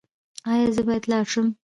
[0.51, 1.47] ایا زه باید لاړ شم؟